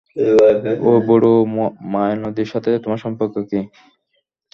ওই 0.85 0.99
বুড়ো 1.07 1.33
মায়ানদির 1.93 2.49
সাথে 2.53 2.71
তোমার 2.83 2.99
সম্পর্ক 3.05 3.35
কী? 3.49 3.59